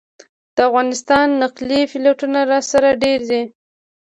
د 0.55 0.57
افغانستان 0.69 1.27
نقلي 1.41 1.81
پلېټونه 1.91 2.39
راسره 2.51 2.89
ډېر 3.03 3.19
دي. 3.29 3.41